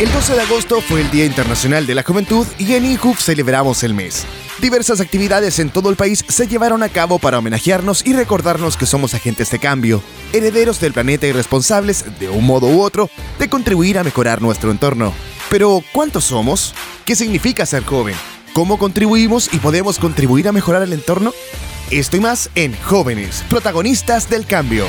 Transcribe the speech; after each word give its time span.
El 0.00 0.10
12 0.12 0.32
de 0.32 0.40
agosto 0.40 0.80
fue 0.80 1.02
el 1.02 1.10
Día 1.10 1.26
Internacional 1.26 1.86
de 1.86 1.94
la 1.94 2.02
Juventud 2.02 2.46
y 2.58 2.72
en 2.72 2.86
INJUF 2.86 3.20
celebramos 3.20 3.82
el 3.82 3.92
mes. 3.92 4.24
Diversas 4.58 4.98
actividades 4.98 5.58
en 5.58 5.68
todo 5.68 5.90
el 5.90 5.96
país 5.96 6.24
se 6.26 6.48
llevaron 6.48 6.82
a 6.82 6.88
cabo 6.88 7.18
para 7.18 7.38
homenajearnos 7.38 8.06
y 8.06 8.14
recordarnos 8.14 8.78
que 8.78 8.86
somos 8.86 9.12
agentes 9.12 9.50
de 9.50 9.58
cambio, 9.58 10.02
herederos 10.32 10.80
del 10.80 10.94
planeta 10.94 11.26
y 11.26 11.32
responsables, 11.32 12.18
de 12.18 12.30
un 12.30 12.46
modo 12.46 12.68
u 12.68 12.80
otro, 12.80 13.10
de 13.38 13.50
contribuir 13.50 13.98
a 13.98 14.02
mejorar 14.02 14.40
nuestro 14.40 14.70
entorno. 14.70 15.12
Pero, 15.50 15.84
¿cuántos 15.92 16.24
somos? 16.24 16.74
¿Qué 17.04 17.14
significa 17.14 17.66
ser 17.66 17.84
joven? 17.84 18.16
¿Cómo 18.54 18.78
contribuimos 18.78 19.52
y 19.52 19.58
podemos 19.58 19.98
contribuir 19.98 20.48
a 20.48 20.52
mejorar 20.52 20.80
el 20.80 20.94
entorno? 20.94 21.34
Esto 21.90 22.16
y 22.16 22.20
más 22.20 22.48
en 22.54 22.74
Jóvenes, 22.84 23.44
protagonistas 23.50 24.30
del 24.30 24.46
cambio. 24.46 24.86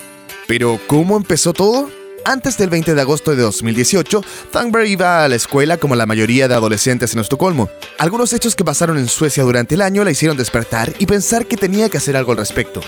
Pero, 0.46 0.78
¿cómo 0.88 1.16
empezó 1.16 1.54
todo? 1.54 1.90
Antes 2.26 2.58
del 2.58 2.70
20 2.70 2.96
de 2.96 3.02
agosto 3.02 3.32
de 3.32 3.42
2018, 3.42 4.22
Thunberg 4.52 4.88
iba 4.88 5.24
a 5.24 5.30
la 5.30 5.36
escuela 5.36 5.78
como 5.78 5.96
la 5.96 6.06
mayoría 6.06 6.50
de 6.50 6.56
adolescentes 6.56 7.14
en 7.14 7.20
Estocolmo. 7.22 7.70
Algunos 7.98 8.34
hechos 8.34 8.56
que 8.56 8.66
pasaron 8.66 8.98
en 8.98 9.08
Suecia 9.08 9.44
durante 9.44 9.76
el 9.76 9.82
año 9.82 10.04
la 10.04 10.12
hicieron 10.12 10.36
despertar 10.36 10.94
y 11.00 11.06
pensar 11.06 11.46
que 11.46 11.56
tenía 11.56 11.88
que 11.88 11.98
hacer 11.98 12.18
algo 12.18 12.34
al 12.34 12.40
respecto. 12.40 12.82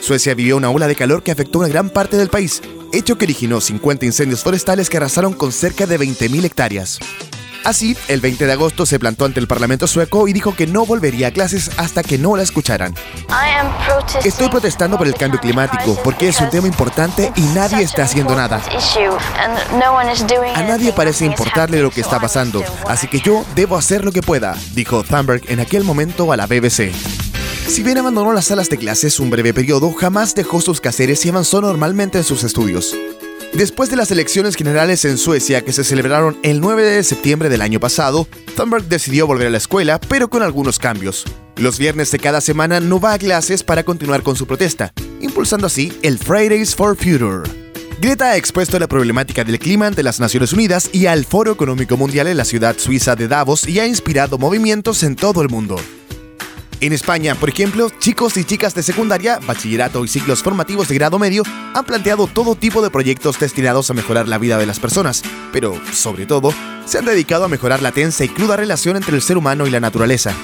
Suecia 0.00 0.34
vivió 0.34 0.56
una 0.56 0.70
ola 0.70 0.86
de 0.86 0.96
calor 0.96 1.22
que 1.22 1.32
afectó 1.32 1.58
una 1.58 1.68
gran 1.68 1.90
parte 1.90 2.16
del 2.16 2.28
país, 2.28 2.62
hecho 2.92 3.18
que 3.18 3.26
originó 3.26 3.60
50 3.60 4.06
incendios 4.06 4.42
forestales 4.42 4.88
que 4.88 4.96
arrasaron 4.96 5.34
con 5.34 5.52
cerca 5.52 5.86
de 5.86 5.98
20.000 5.98 6.44
hectáreas. 6.44 6.98
Así, 7.64 7.96
el 8.08 8.20
20 8.20 8.46
de 8.46 8.52
agosto 8.52 8.84
se 8.84 8.98
plantó 8.98 9.24
ante 9.24 9.40
el 9.40 9.46
Parlamento 9.46 9.86
sueco 9.86 10.28
y 10.28 10.34
dijo 10.34 10.54
que 10.54 10.66
no 10.66 10.84
volvería 10.84 11.28
a 11.28 11.30
clases 11.30 11.70
hasta 11.78 12.02
que 12.02 12.18
no 12.18 12.36
la 12.36 12.42
escucharan. 12.42 12.94
Estoy 14.22 14.50
protestando 14.50 14.98
por 14.98 15.06
el 15.06 15.14
cambio 15.14 15.40
climático 15.40 15.98
porque 16.04 16.28
es 16.28 16.40
un 16.40 16.50
tema 16.50 16.66
importante 16.66 17.32
y 17.36 17.40
nadie 17.54 17.82
está 17.82 18.02
haciendo 18.04 18.36
nada. 18.36 18.60
A 20.54 20.62
nadie 20.62 20.92
parece 20.92 21.24
importarle 21.24 21.80
lo 21.80 21.90
que 21.90 22.02
está 22.02 22.20
pasando, 22.20 22.62
así 22.86 23.08
que 23.08 23.20
yo 23.20 23.44
debo 23.54 23.76
hacer 23.76 24.04
lo 24.04 24.12
que 24.12 24.20
pueda, 24.20 24.54
dijo 24.74 25.02
Thunberg 25.02 25.42
en 25.50 25.60
aquel 25.60 25.84
momento 25.84 26.30
a 26.32 26.36
la 26.36 26.46
BBC. 26.46 26.92
Si 27.66 27.82
bien 27.82 27.96
abandonó 27.96 28.34
las 28.34 28.46
salas 28.46 28.68
de 28.68 28.76
clases 28.76 29.18
un 29.20 29.30
breve 29.30 29.54
periodo, 29.54 29.90
jamás 29.92 30.34
dejó 30.34 30.60
sus 30.60 30.82
caseres 30.82 31.24
y 31.24 31.30
avanzó 31.30 31.62
normalmente 31.62 32.18
en 32.18 32.24
sus 32.24 32.44
estudios. 32.44 32.94
Después 33.54 33.88
de 33.88 33.94
las 33.94 34.10
elecciones 34.10 34.56
generales 34.56 35.04
en 35.04 35.16
Suecia 35.16 35.64
que 35.64 35.72
se 35.72 35.84
celebraron 35.84 36.36
el 36.42 36.60
9 36.60 36.82
de 36.82 37.04
septiembre 37.04 37.48
del 37.48 37.62
año 37.62 37.78
pasado, 37.78 38.26
Thunberg 38.56 38.88
decidió 38.88 39.28
volver 39.28 39.46
a 39.46 39.50
la 39.50 39.58
escuela, 39.58 40.00
pero 40.00 40.28
con 40.28 40.42
algunos 40.42 40.80
cambios. 40.80 41.24
Los 41.56 41.78
viernes 41.78 42.10
de 42.10 42.18
cada 42.18 42.40
semana 42.40 42.80
no 42.80 42.98
va 42.98 43.12
a 43.12 43.18
clases 43.18 43.62
para 43.62 43.84
continuar 43.84 44.24
con 44.24 44.34
su 44.34 44.48
protesta, 44.48 44.92
impulsando 45.20 45.68
así 45.68 45.96
el 46.02 46.18
Fridays 46.18 46.74
for 46.74 46.96
Future. 46.96 47.48
Greta 48.00 48.30
ha 48.30 48.36
expuesto 48.36 48.76
la 48.80 48.88
problemática 48.88 49.44
del 49.44 49.60
clima 49.60 49.86
ante 49.86 50.02
las 50.02 50.18
Naciones 50.18 50.52
Unidas 50.52 50.90
y 50.92 51.06
al 51.06 51.24
Foro 51.24 51.52
Económico 51.52 51.96
Mundial 51.96 52.26
en 52.26 52.38
la 52.38 52.44
ciudad 52.44 52.76
suiza 52.76 53.14
de 53.14 53.28
Davos 53.28 53.68
y 53.68 53.78
ha 53.78 53.86
inspirado 53.86 54.36
movimientos 54.36 55.04
en 55.04 55.14
todo 55.14 55.42
el 55.42 55.48
mundo. 55.48 55.76
En 56.80 56.92
España, 56.92 57.34
por 57.34 57.48
ejemplo, 57.48 57.90
chicos 57.98 58.36
y 58.36 58.44
chicas 58.44 58.74
de 58.74 58.82
secundaria, 58.82 59.38
bachillerato 59.46 60.04
y 60.04 60.08
ciclos 60.08 60.42
formativos 60.42 60.88
de 60.88 60.94
grado 60.96 61.18
medio 61.18 61.42
han 61.72 61.84
planteado 61.84 62.26
todo 62.26 62.56
tipo 62.56 62.82
de 62.82 62.90
proyectos 62.90 63.38
destinados 63.38 63.90
a 63.90 63.94
mejorar 63.94 64.28
la 64.28 64.38
vida 64.38 64.58
de 64.58 64.66
las 64.66 64.80
personas, 64.80 65.22
pero, 65.52 65.80
sobre 65.92 66.26
todo, 66.26 66.52
se 66.84 66.98
han 66.98 67.04
dedicado 67.04 67.44
a 67.44 67.48
mejorar 67.48 67.80
la 67.80 67.92
tensa 67.92 68.24
y 68.24 68.28
cruda 68.28 68.56
relación 68.56 68.96
entre 68.96 69.14
el 69.14 69.22
ser 69.22 69.38
humano 69.38 69.66
y 69.66 69.70
la 69.70 69.80
naturaleza. 69.80 70.34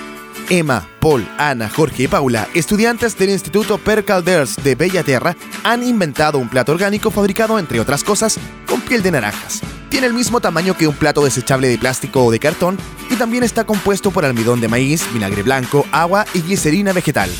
Emma, 0.49 0.89
Paul, 1.01 1.29
Ana, 1.39 1.69
Jorge 1.69 2.05
y 2.05 2.09
Paula, 2.09 2.49
estudiantes 2.55 3.17
del 3.19 3.31
Instituto 3.31 3.79
Per 3.79 4.05
Calders 4.05 4.57
de 4.57 4.75
Bellaterra, 4.75 5.37
han 5.63 5.85
inventado 5.85 6.39
un 6.39 6.49
plato 6.49 6.73
orgánico 6.73 7.11
fabricado, 7.11 7.59
entre 7.59 7.81
otras 7.81 8.03
cosas, 8.03 8.39
con 8.67 8.81
piel 8.81 9.03
de 9.03 9.11
naranjas. 9.11 9.61
Tiene 9.91 10.07
el 10.07 10.15
mismo 10.15 10.41
tamaño 10.41 10.77
que 10.77 10.89
un 10.89 10.95
plato 10.95 11.25
desechable 11.25 11.69
de 11.69 11.79
plástico 11.79 12.25
o 12.25 12.31
de 12.31 12.39
cartón 12.39 12.79
también 13.21 13.45
está 13.45 13.65
compuesto 13.65 14.11
por 14.13 14.25
almidón 14.25 14.63
de 14.63 14.69
maíz, 14.69 15.05
vinagre 15.13 15.43
blanco, 15.43 15.87
agua 15.93 16.25
y 16.33 16.41
glicerina 16.41 16.95
vegetal. 16.95 17.31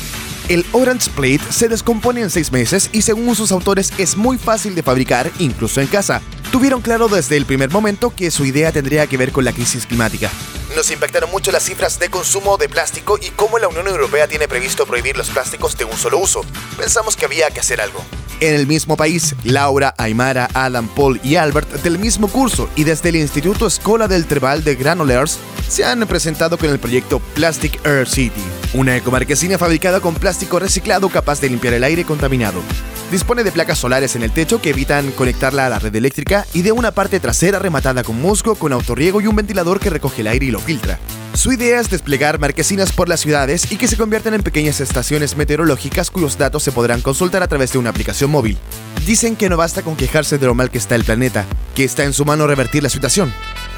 El 0.47 0.63
Orange 0.73 1.09
Plate 1.09 1.41
se 1.49 1.69
descompone 1.69 2.21
en 2.21 2.29
seis 2.29 2.51
meses 2.51 2.91
y 2.93 3.01
según 3.01 3.35
sus 3.35 3.51
autores 3.51 3.91
es 3.97 4.15
muy 4.15 4.37
fácil 4.37 4.75
de 4.75 4.83
fabricar 4.83 5.31
incluso 5.39 5.81
en 5.81 5.87
casa. 5.87 6.21
Tuvieron 6.51 6.81
claro 6.81 7.07
desde 7.07 7.35
el 7.35 7.47
primer 7.47 7.71
momento 7.71 8.13
que 8.15 8.29
su 8.29 8.45
idea 8.45 8.71
tendría 8.71 9.07
que 9.07 9.17
ver 9.17 9.31
con 9.31 9.43
la 9.43 9.53
crisis 9.53 9.87
climática. 9.87 10.29
Nos 10.75 10.91
impactaron 10.91 11.31
mucho 11.31 11.51
las 11.51 11.63
cifras 11.63 11.97
de 11.97 12.09
consumo 12.09 12.57
de 12.57 12.69
plástico 12.69 13.17
y 13.19 13.31
cómo 13.31 13.57
la 13.57 13.67
Unión 13.67 13.87
Europea 13.87 14.27
tiene 14.27 14.47
previsto 14.47 14.85
prohibir 14.85 15.17
los 15.17 15.31
plásticos 15.31 15.75
de 15.79 15.85
un 15.85 15.97
solo 15.97 16.19
uso. 16.19 16.45
Pensamos 16.77 17.15
que 17.15 17.25
había 17.25 17.49
que 17.49 17.59
hacer 17.59 17.81
algo. 17.81 18.05
En 18.41 18.55
el 18.55 18.65
mismo 18.65 18.97
país, 18.97 19.35
Laura, 19.43 19.93
Aymara, 19.99 20.49
Adam, 20.55 20.87
Paul 20.87 21.21
y 21.23 21.35
Albert 21.35 21.83
del 21.83 21.99
mismo 21.99 22.27
curso 22.27 22.67
y 22.75 22.83
desde 22.83 23.09
el 23.09 23.17
Instituto 23.17 23.67
Escola 23.67 24.07
del 24.07 24.25
Trebal 24.25 24.63
de 24.63 24.73
Granolers 24.73 25.37
se 25.69 25.85
han 25.85 26.07
presentado 26.07 26.57
con 26.57 26.71
el 26.71 26.79
proyecto 26.79 27.19
Plastic 27.35 27.85
Air 27.85 28.07
City, 28.07 28.41
una 28.73 28.97
ecomarquesina 28.97 29.59
fabricada 29.59 29.99
con 29.99 30.15
plástico 30.15 30.57
reciclado 30.57 31.07
capaz 31.09 31.39
de 31.39 31.49
limpiar 31.49 31.75
el 31.75 31.83
aire 31.83 32.03
contaminado. 32.03 32.63
Dispone 33.11 33.43
de 33.43 33.51
placas 33.51 33.77
solares 33.77 34.15
en 34.15 34.23
el 34.23 34.31
techo 34.31 34.59
que 34.59 34.71
evitan 34.71 35.11
conectarla 35.11 35.67
a 35.67 35.69
la 35.69 35.77
red 35.77 35.95
eléctrica 35.95 36.47
y 36.51 36.63
de 36.63 36.71
una 36.71 36.91
parte 36.91 37.19
trasera 37.19 37.59
rematada 37.59 38.03
con 38.03 38.19
musgo, 38.19 38.55
con 38.55 38.73
autorriego 38.73 39.21
y 39.21 39.27
un 39.27 39.35
ventilador 39.35 39.79
que 39.79 39.91
recoge 39.91 40.21
el 40.21 40.27
aire 40.27 40.47
y 40.47 40.51
lo 40.51 40.59
filtra. 40.59 40.97
Su 41.33 41.53
idea 41.53 41.79
es 41.79 41.89
desplegar 41.89 42.39
marquesinas 42.39 42.91
por 42.91 43.07
las 43.07 43.21
ciudades 43.21 43.71
y 43.71 43.77
que 43.77 43.87
se 43.87 43.97
conviertan 43.97 44.33
en 44.33 44.43
pequeñas 44.43 44.81
estaciones 44.81 45.37
meteorológicas 45.37 46.11
cuyos 46.11 46.37
datos 46.37 46.61
se 46.61 46.71
podrán 46.71 47.01
consultar 47.01 47.41
a 47.41 47.47
través 47.47 47.71
de 47.71 47.79
una 47.79 47.89
aplicación 47.89 48.29
móvil. 48.29 48.57
Dicen 49.05 49.35
que 49.35 49.49
no 49.49 49.57
basta 49.57 49.81
con 49.81 49.95
quejarse 49.95 50.37
de 50.37 50.45
lo 50.45 50.53
mal 50.53 50.69
que 50.69 50.77
está 50.77 50.95
el 50.95 51.05
planeta, 51.05 51.45
que 51.73 51.85
está 51.85 52.03
en 52.03 52.13
su 52.13 52.25
mano 52.25 52.47
revertir 52.47 52.83
la 52.83 52.89
situación. 52.89 53.33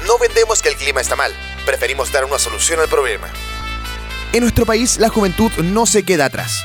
No 0.06 0.18
vendemos 0.18 0.62
que 0.62 0.68
el 0.68 0.76
clima 0.76 1.00
está 1.00 1.16
mal, 1.16 1.32
preferimos 1.64 2.12
dar 2.12 2.24
una 2.24 2.38
solución 2.38 2.80
al 2.80 2.88
problema. 2.88 3.28
En 4.32 4.40
nuestro 4.40 4.66
país, 4.66 4.98
la 4.98 5.08
juventud 5.08 5.52
no 5.62 5.86
se 5.86 6.02
queda 6.02 6.26
atrás. 6.26 6.64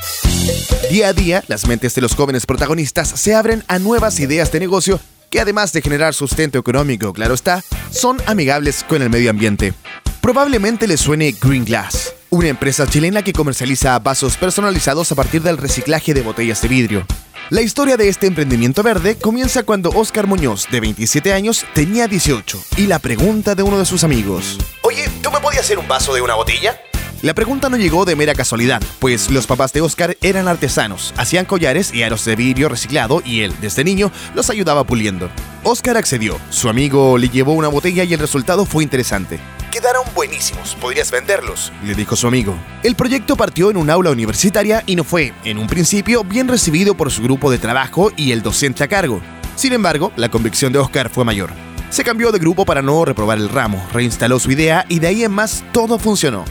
Día 0.90 1.08
a 1.08 1.12
día, 1.12 1.44
las 1.46 1.68
mentes 1.68 1.94
de 1.94 2.00
los 2.00 2.16
jóvenes 2.16 2.46
protagonistas 2.46 3.08
se 3.08 3.34
abren 3.34 3.62
a 3.68 3.78
nuevas 3.78 4.18
ideas 4.18 4.50
de 4.50 4.58
negocio 4.58 5.00
que 5.30 5.40
además 5.40 5.72
de 5.72 5.80
generar 5.80 6.12
sustento 6.12 6.58
económico, 6.58 7.12
claro 7.12 7.34
está, 7.34 7.62
son 7.90 8.18
amigables 8.26 8.84
con 8.84 9.00
el 9.00 9.10
medio 9.10 9.30
ambiente. 9.30 9.72
Probablemente 10.20 10.86
les 10.86 11.00
suene 11.00 11.34
Green 11.40 11.64
Glass. 11.64 12.14
una 12.32 12.48
empresa 12.48 12.86
chilena 12.86 13.22
que 13.22 13.32
comercializa 13.32 13.98
vasos 13.98 14.36
personalizados 14.36 15.10
a 15.10 15.16
partir 15.16 15.42
del 15.42 15.56
reciclaje 15.56 16.14
de 16.14 16.22
botellas 16.22 16.62
de 16.62 16.68
vidrio. 16.68 17.06
La 17.48 17.60
historia 17.60 17.96
de 17.96 18.08
este 18.08 18.28
emprendimiento 18.28 18.84
verde 18.84 19.16
comienza 19.16 19.64
cuando 19.64 19.90
Oscar 19.90 20.28
Muñoz, 20.28 20.68
de 20.70 20.78
27 20.78 21.32
años, 21.32 21.64
tenía 21.74 22.06
18, 22.06 22.62
y 22.76 22.86
la 22.86 23.00
pregunta 23.00 23.56
de 23.56 23.64
uno 23.64 23.80
de 23.80 23.84
sus 23.84 24.04
amigos. 24.04 24.58
Oye, 24.82 25.08
¿tú 25.20 25.32
me 25.32 25.40
podías 25.40 25.62
hacer 25.62 25.80
un 25.80 25.88
vaso 25.88 26.14
de 26.14 26.20
una 26.20 26.36
botella? 26.36 26.80
La 27.22 27.34
pregunta 27.34 27.68
no 27.68 27.76
llegó 27.76 28.06
de 28.06 28.16
mera 28.16 28.34
casualidad, 28.34 28.80
pues 28.98 29.28
los 29.28 29.46
papás 29.46 29.74
de 29.74 29.82
Oscar 29.82 30.16
eran 30.22 30.48
artesanos, 30.48 31.12
hacían 31.18 31.44
collares 31.44 31.92
y 31.92 32.02
aros 32.02 32.24
de 32.24 32.34
vidrio 32.34 32.70
reciclado 32.70 33.20
y 33.22 33.42
él, 33.42 33.54
desde 33.60 33.84
niño, 33.84 34.10
los 34.34 34.48
ayudaba 34.48 34.84
puliendo. 34.84 35.28
Oscar 35.62 35.98
accedió, 35.98 36.38
su 36.48 36.70
amigo 36.70 37.18
le 37.18 37.28
llevó 37.28 37.52
una 37.52 37.68
botella 37.68 38.04
y 38.04 38.14
el 38.14 38.20
resultado 38.20 38.64
fue 38.64 38.84
interesante. 38.84 39.38
Quedaron 39.70 40.04
buenísimos, 40.14 40.74
podrías 40.76 41.10
venderlos, 41.10 41.74
le 41.84 41.94
dijo 41.94 42.16
su 42.16 42.26
amigo. 42.26 42.54
El 42.82 42.94
proyecto 42.94 43.36
partió 43.36 43.70
en 43.70 43.76
un 43.76 43.90
aula 43.90 44.10
universitaria 44.10 44.82
y 44.86 44.96
no 44.96 45.04
fue, 45.04 45.34
en 45.44 45.58
un 45.58 45.66
principio, 45.66 46.24
bien 46.24 46.48
recibido 46.48 46.94
por 46.94 47.10
su 47.10 47.22
grupo 47.22 47.50
de 47.50 47.58
trabajo 47.58 48.10
y 48.16 48.32
el 48.32 48.40
docente 48.40 48.82
a 48.82 48.88
cargo. 48.88 49.20
Sin 49.56 49.74
embargo, 49.74 50.10
la 50.16 50.30
convicción 50.30 50.72
de 50.72 50.78
Oscar 50.78 51.10
fue 51.10 51.26
mayor. 51.26 51.50
Se 51.90 52.02
cambió 52.02 52.32
de 52.32 52.38
grupo 52.38 52.64
para 52.64 52.80
no 52.80 53.04
reprobar 53.04 53.36
el 53.36 53.50
ramo, 53.50 53.86
reinstaló 53.92 54.38
su 54.38 54.50
idea 54.50 54.86
y 54.88 55.00
de 55.00 55.08
ahí 55.08 55.22
en 55.22 55.32
más 55.32 55.62
todo 55.72 55.98
funcionó. 55.98 56.46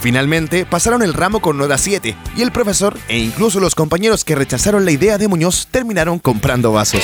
Finalmente, 0.00 0.64
pasaron 0.64 1.02
el 1.02 1.12
ramo 1.12 1.40
con 1.40 1.58
nota 1.58 1.76
7 1.76 2.16
y 2.36 2.42
el 2.42 2.52
profesor 2.52 2.96
e 3.08 3.18
incluso 3.18 3.58
los 3.60 3.74
compañeros 3.74 4.24
que 4.24 4.36
rechazaron 4.36 4.84
la 4.84 4.92
idea 4.92 5.18
de 5.18 5.28
Muñoz 5.28 5.66
terminaron 5.70 6.18
comprando 6.18 6.72
vasos. 6.72 7.02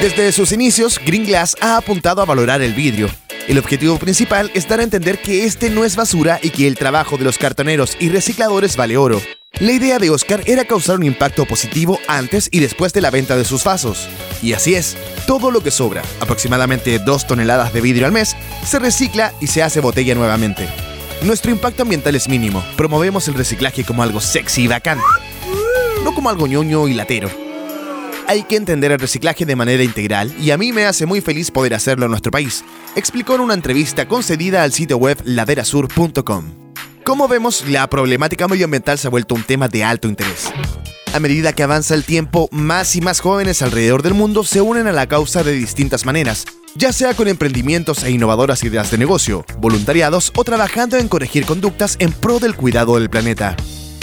Desde 0.00 0.32
sus 0.32 0.52
inicios, 0.52 1.00
Green 1.04 1.24
Glass 1.24 1.56
ha 1.60 1.76
apuntado 1.76 2.22
a 2.22 2.24
valorar 2.24 2.62
el 2.62 2.74
vidrio. 2.74 3.08
El 3.48 3.58
objetivo 3.58 3.98
principal 3.98 4.50
es 4.54 4.68
dar 4.68 4.78
a 4.80 4.84
entender 4.84 5.20
que 5.20 5.44
este 5.44 5.68
no 5.68 5.84
es 5.84 5.96
basura 5.96 6.38
y 6.42 6.50
que 6.50 6.68
el 6.68 6.76
trabajo 6.76 7.18
de 7.18 7.24
los 7.24 7.38
cartoneros 7.38 7.96
y 7.98 8.08
recicladores 8.08 8.76
vale 8.76 8.96
oro. 8.96 9.20
La 9.58 9.72
idea 9.72 9.98
de 9.98 10.10
Oscar 10.10 10.42
era 10.46 10.64
causar 10.64 10.96
un 10.96 11.02
impacto 11.02 11.44
positivo 11.44 11.98
antes 12.06 12.48
y 12.52 12.60
después 12.60 12.92
de 12.92 13.00
la 13.00 13.10
venta 13.10 13.36
de 13.36 13.44
sus 13.44 13.64
vasos. 13.64 14.08
Y 14.42 14.54
así 14.54 14.74
es, 14.74 14.96
todo 15.26 15.50
lo 15.50 15.62
que 15.62 15.70
sobra, 15.70 16.02
aproximadamente 16.20 16.98
2 17.00 17.26
toneladas 17.26 17.72
de 17.72 17.80
vidrio 17.80 18.06
al 18.06 18.12
mes, 18.12 18.36
se 18.64 18.78
recicla 18.78 19.32
y 19.40 19.48
se 19.48 19.62
hace 19.62 19.80
botella 19.80 20.14
nuevamente. 20.14 20.68
Nuestro 21.24 21.52
impacto 21.52 21.82
ambiental 21.82 22.16
es 22.16 22.28
mínimo. 22.28 22.64
Promovemos 22.76 23.28
el 23.28 23.34
reciclaje 23.34 23.84
como 23.84 24.02
algo 24.02 24.20
sexy 24.20 24.62
y 24.62 24.66
bacán, 24.66 24.98
no 26.04 26.14
como 26.14 26.28
algo 26.28 26.48
ñoño 26.48 26.88
y 26.88 26.94
latero. 26.94 27.30
Hay 28.26 28.42
que 28.42 28.56
entender 28.56 28.90
el 28.90 28.98
reciclaje 28.98 29.46
de 29.46 29.54
manera 29.54 29.84
integral 29.84 30.34
y 30.40 30.50
a 30.50 30.58
mí 30.58 30.72
me 30.72 30.84
hace 30.84 31.06
muy 31.06 31.20
feliz 31.20 31.50
poder 31.50 31.74
hacerlo 31.74 32.06
en 32.06 32.10
nuestro 32.10 32.32
país, 32.32 32.64
explicó 32.96 33.36
en 33.36 33.42
una 33.42 33.54
entrevista 33.54 34.08
concedida 34.08 34.64
al 34.64 34.72
sitio 34.72 34.96
web 34.96 35.20
laderasur.com. 35.24 36.44
Como 37.04 37.28
vemos, 37.28 37.68
la 37.68 37.88
problemática 37.88 38.48
medioambiental 38.48 38.98
se 38.98 39.06
ha 39.06 39.10
vuelto 39.10 39.34
un 39.34 39.44
tema 39.44 39.68
de 39.68 39.84
alto 39.84 40.08
interés. 40.08 40.52
A 41.14 41.20
medida 41.20 41.52
que 41.52 41.62
avanza 41.62 41.94
el 41.94 42.04
tiempo, 42.04 42.48
más 42.52 42.96
y 42.96 43.02
más 43.02 43.20
jóvenes 43.20 43.60
alrededor 43.60 44.02
del 44.02 44.14
mundo 44.14 44.44
se 44.44 44.62
unen 44.62 44.86
a 44.86 44.92
la 44.92 45.06
causa 45.06 45.44
de 45.44 45.52
distintas 45.52 46.06
maneras, 46.06 46.46
ya 46.74 46.90
sea 46.90 47.12
con 47.12 47.28
emprendimientos 47.28 48.02
e 48.02 48.10
innovadoras 48.10 48.64
ideas 48.64 48.90
de 48.90 48.96
negocio, 48.96 49.44
voluntariados 49.58 50.32
o 50.34 50.42
trabajando 50.42 50.96
en 50.96 51.08
corregir 51.08 51.44
conductas 51.44 51.96
en 51.98 52.12
pro 52.12 52.38
del 52.38 52.56
cuidado 52.56 52.94
del 52.94 53.10
planeta. 53.10 53.56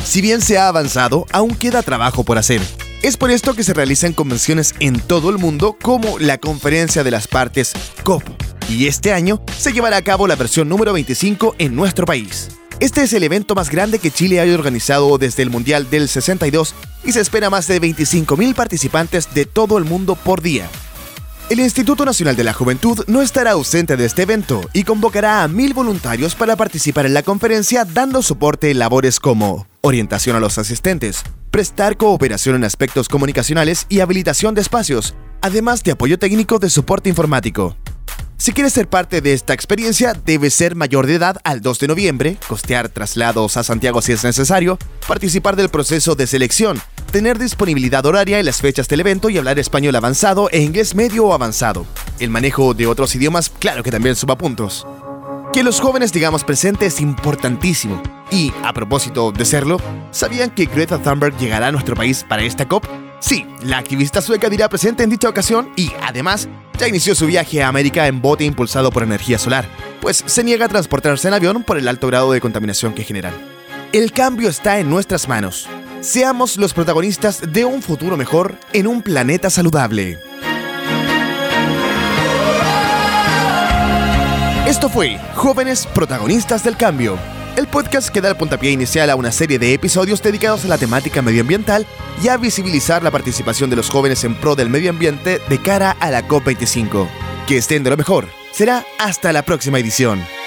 Si 0.03 0.21
bien 0.21 0.39
se 0.39 0.59
ha 0.59 0.67
avanzado, 0.67 1.25
aún 1.31 1.55
queda 1.55 1.81
trabajo 1.81 2.23
por 2.23 2.37
hacer. 2.37 2.61
Es 3.01 3.17
por 3.17 3.31
esto 3.31 3.55
que 3.55 3.63
se 3.63 3.73
realizan 3.73 4.13
convenciones 4.13 4.75
en 4.79 4.99
todo 4.99 5.31
el 5.31 5.39
mundo 5.39 5.77
como 5.81 6.19
la 6.19 6.37
Conferencia 6.37 7.03
de 7.03 7.09
las 7.09 7.27
Partes 7.27 7.73
COP, 8.03 8.21
y 8.69 8.85
este 8.85 9.13
año 9.13 9.41
se 9.57 9.73
llevará 9.73 9.97
a 9.97 10.03
cabo 10.03 10.27
la 10.27 10.35
versión 10.35 10.69
número 10.69 10.93
25 10.93 11.55
en 11.57 11.75
nuestro 11.75 12.05
país. 12.05 12.49
Este 12.79 13.01
es 13.01 13.11
el 13.13 13.23
evento 13.23 13.55
más 13.55 13.69
grande 13.69 13.99
que 13.99 14.11
Chile 14.11 14.39
haya 14.39 14.53
organizado 14.53 15.17
desde 15.17 15.43
el 15.43 15.49
Mundial 15.49 15.89
del 15.89 16.07
62 16.07 16.75
y 17.03 17.11
se 17.11 17.21
espera 17.21 17.49
más 17.49 17.67
de 17.67 17.81
25.000 17.81 18.53
participantes 18.53 19.33
de 19.33 19.45
todo 19.45 19.77
el 19.77 19.85
mundo 19.85 20.15
por 20.15 20.41
día. 20.41 20.69
El 21.49 21.59
Instituto 21.59 22.05
Nacional 22.05 22.35
de 22.35 22.43
la 22.43 22.53
Juventud 22.53 23.03
no 23.07 23.23
estará 23.23 23.51
ausente 23.51 23.97
de 23.97 24.05
este 24.05 24.21
evento 24.21 24.61
y 24.71 24.83
convocará 24.83 25.41
a 25.41 25.47
mil 25.47 25.73
voluntarios 25.73 26.35
para 26.35 26.55
participar 26.55 27.07
en 27.07 27.15
la 27.15 27.23
conferencia 27.23 27.85
dando 27.85 28.21
soporte 28.21 28.69
en 28.69 28.77
labores 28.77 29.19
como 29.19 29.65
orientación 29.81 30.35
a 30.35 30.39
los 30.39 30.59
asistentes, 30.59 31.23
prestar 31.49 31.97
cooperación 31.97 32.55
en 32.55 32.65
aspectos 32.65 33.09
comunicacionales 33.09 33.87
y 33.89 34.01
habilitación 34.01 34.53
de 34.53 34.61
espacios, 34.61 35.15
además 35.41 35.81
de 35.83 35.93
apoyo 35.93 36.19
técnico 36.19 36.59
de 36.59 36.69
soporte 36.69 37.09
informático. 37.09 37.75
Si 38.39 38.53
quieres 38.53 38.71
ser 38.71 38.87
parte 38.87 39.19
de 39.19 39.33
esta 39.33 39.53
experiencia, 39.53 40.13
debes 40.13 40.53
ser 40.53 40.73
mayor 40.73 41.07
de 41.07 41.15
edad 41.15 41.41
al 41.43 41.59
2 41.59 41.77
de 41.77 41.87
noviembre, 41.89 42.37
costear 42.47 42.87
traslados 42.87 43.57
a 43.57 43.63
Santiago 43.63 44.01
si 44.01 44.13
es 44.13 44.23
necesario, 44.23 44.79
participar 45.09 45.57
del 45.57 45.67
proceso 45.67 46.15
de 46.15 46.25
selección, 46.25 46.81
tener 47.11 47.37
disponibilidad 47.37 48.05
horaria 48.05 48.39
en 48.39 48.45
las 48.45 48.61
fechas 48.61 48.87
del 48.87 49.01
evento 49.01 49.29
y 49.29 49.37
hablar 49.37 49.59
español 49.59 49.93
avanzado 49.97 50.49
e 50.51 50.61
inglés 50.61 50.95
medio 50.95 51.25
o 51.25 51.33
avanzado. 51.33 51.85
El 52.17 52.29
manejo 52.29 52.73
de 52.73 52.87
otros 52.87 53.13
idiomas, 53.13 53.49
claro 53.49 53.83
que 53.83 53.91
también 53.91 54.15
suma 54.15 54.37
puntos. 54.37 54.87
Que 55.51 55.61
los 55.61 55.81
jóvenes 55.81 56.13
digamos 56.13 56.45
presente 56.45 56.85
es 56.85 57.01
importantísimo. 57.01 58.01
Y, 58.31 58.53
a 58.63 58.71
propósito 58.71 59.33
de 59.33 59.43
serlo, 59.43 59.81
¿sabían 60.11 60.51
que 60.51 60.67
Greta 60.67 60.97
Thunberg 60.97 61.37
llegará 61.37 61.67
a 61.67 61.71
nuestro 61.73 61.93
país 61.93 62.25
para 62.29 62.43
esta 62.43 62.69
COP? 62.69 62.85
Sí, 63.19 63.45
la 63.61 63.77
activista 63.77 64.21
sueca 64.21 64.49
dirá 64.49 64.69
presente 64.69 65.03
en 65.03 65.09
dicha 65.09 65.29
ocasión 65.29 65.69
y, 65.75 65.91
además, 66.01 66.47
ya 66.77 66.87
inició 66.87 67.15
su 67.15 67.27
viaje 67.27 67.61
a 67.61 67.67
América 67.67 68.07
en 68.07 68.21
bote 68.21 68.45
impulsado 68.45 68.91
por 68.91 69.03
energía 69.03 69.37
solar, 69.37 69.67
pues 70.01 70.23
se 70.25 70.43
niega 70.43 70.65
a 70.65 70.69
transportarse 70.69 71.27
en 71.27 71.33
avión 71.33 71.63
por 71.63 71.77
el 71.77 71.87
alto 71.87 72.07
grado 72.07 72.31
de 72.31 72.39
contaminación 72.39 72.93
que 72.93 73.03
generan. 73.03 73.33
El 73.91 74.11
cambio 74.13 74.49
está 74.49 74.79
en 74.79 74.89
nuestras 74.89 75.27
manos. 75.27 75.67
Seamos 75.99 76.57
los 76.57 76.73
protagonistas 76.73 77.41
de 77.51 77.65
un 77.65 77.81
futuro 77.81 78.15
mejor 78.15 78.57
en 78.71 78.87
un 78.87 79.01
planeta 79.01 79.49
saludable. 79.49 80.17
Esto 84.65 84.87
fue 84.87 85.19
Jóvenes 85.35 85.87
Protagonistas 85.87 86.63
del 86.63 86.77
Cambio 86.77 87.17
el 87.59 87.67
podcast 87.67 88.09
que 88.09 88.21
da 88.21 88.29
el 88.29 88.37
puntapié 88.37 88.71
inicial 88.71 89.09
a 89.09 89.17
una 89.17 89.33
serie 89.33 89.59
de 89.59 89.73
episodios 89.73 90.23
dedicados 90.23 90.63
a 90.63 90.69
la 90.69 90.77
temática 90.77 91.21
medioambiental 91.21 91.85
y 92.23 92.29
a 92.29 92.37
visibilizar 92.37 93.03
la 93.03 93.11
participación 93.11 93.69
de 93.69 93.75
los 93.75 93.89
jóvenes 93.89 94.23
en 94.23 94.33
pro 94.33 94.55
del 94.55 94.69
medio 94.69 94.89
ambiente 94.89 95.39
de 95.49 95.61
cara 95.61 95.91
a 95.99 96.09
la 96.09 96.25
COP25. 96.25 97.07
Que 97.47 97.57
estén 97.57 97.83
de 97.83 97.89
lo 97.89 97.97
mejor. 97.97 98.27
Será 98.53 98.85
hasta 98.97 99.33
la 99.33 99.43
próxima 99.43 99.77
edición. 99.77 100.38